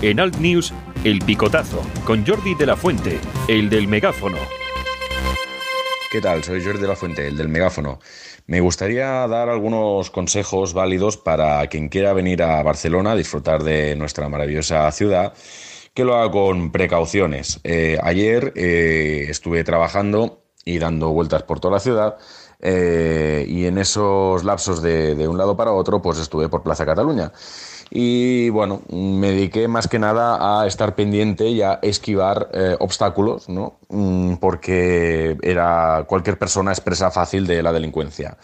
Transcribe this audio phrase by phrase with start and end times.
[0.00, 0.72] En Alt News,
[1.02, 3.18] El Picotazo, con Jordi de la Fuente,
[3.48, 4.36] el del megáfono.
[6.12, 6.44] ¿Qué tal?
[6.44, 7.98] Soy Jordi de la Fuente, el del megáfono.
[8.46, 13.96] Me gustaría dar algunos consejos válidos para quien quiera venir a Barcelona a disfrutar de
[13.96, 15.32] nuestra maravillosa ciudad,
[15.94, 17.58] que lo haga con precauciones.
[17.64, 22.18] Eh, ayer eh, estuve trabajando y dando vueltas por toda la ciudad
[22.60, 26.86] eh, y en esos lapsos de, de, un lado para otro, pues estuve por Plaza
[26.86, 27.32] Cataluña.
[27.90, 33.48] Y bueno, me dediqué más que nada a estar pendiente y a esquivar eh, obstáculos,
[33.48, 33.78] ¿no?
[33.88, 38.36] Mm, porque era cualquier persona expresa fácil de la delincuencia.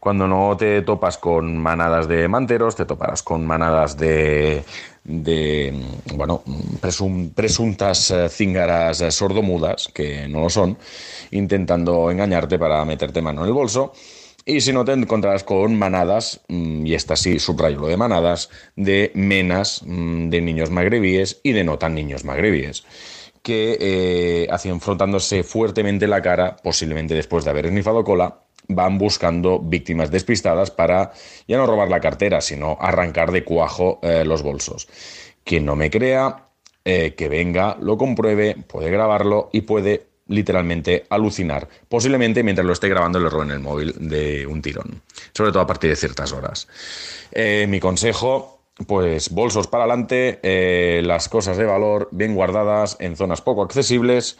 [0.00, 4.64] Cuando no te topas con manadas de manteros, te toparás con manadas de,
[5.04, 5.74] de
[6.14, 6.42] bueno,
[6.80, 10.78] presum, presuntas eh, cíngaras sordomudas, que no lo son,
[11.32, 13.92] intentando engañarte para meterte mano en el bolso.
[14.48, 18.48] Y si no, te encontrarás con manadas, mm, y esta sí, subrayo lo de manadas,
[18.76, 22.84] de menas mm, de niños magrebíes y de no tan niños magrebíes
[23.46, 23.78] que
[24.48, 31.12] eh, fuertemente la cara, posiblemente después de haber esnifado cola, van buscando víctimas despistadas para
[31.46, 34.88] ya no robar la cartera, sino arrancar de cuajo eh, los bolsos.
[35.44, 36.48] Quien no me crea,
[36.84, 42.88] eh, que venga, lo compruebe, puede grabarlo y puede literalmente alucinar, posiblemente mientras lo esté
[42.88, 46.68] grabando le roben el móvil de un tirón, sobre todo a partir de ciertas horas.
[47.68, 50.40] mi consejo, pues bolsos para adelante,
[51.02, 54.36] las cosas de valor bien guardadas en zonas poco accesibles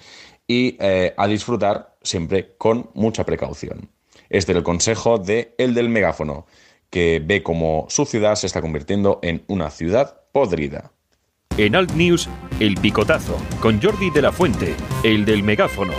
[0.47, 3.89] y a disfrutar siempre con mucha precaución.
[4.29, 6.46] Este es el consejo de El del Megáfono,
[6.91, 10.92] que ve cómo su ciudad se está convirtiendo en una ciudad podrida.
[11.58, 12.28] En Alt News,
[12.61, 15.94] El Picotazo, con Jordi de la Fuente, el del megáfono.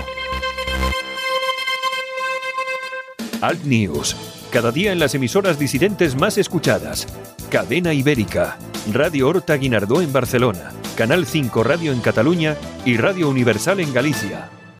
[3.42, 4.16] Alt News,
[4.52, 7.08] cada día en las emisoras disidentes más escuchadas.
[7.50, 8.60] Cadena Ibérica,
[8.94, 14.52] Radio Horta Guinardó en Barcelona, Canal 5 Radio en Cataluña y Radio Universal en Galicia.